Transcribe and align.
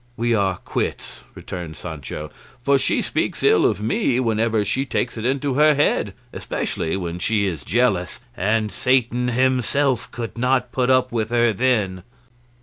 "We 0.17 0.33
are 0.33 0.57
quits," 0.57 1.25
returned 1.35 1.75
Sancho; 1.75 2.31
"for 2.59 2.79
she 2.79 3.03
speaks 3.03 3.43
ill 3.43 3.67
of 3.67 3.79
me 3.83 4.19
whenever 4.19 4.65
she 4.65 4.83
takes 4.83 5.15
it 5.15 5.25
into 5.25 5.53
her 5.53 5.75
head, 5.75 6.15
especially 6.33 6.97
when 6.97 7.19
she 7.19 7.45
is 7.45 7.63
jealous; 7.63 8.19
and 8.35 8.71
Satan 8.71 9.27
himself 9.27 10.09
could 10.09 10.39
not 10.39 10.71
put 10.71 10.89
up 10.89 11.11
with 11.11 11.29
her 11.29 11.53
then." 11.53 12.01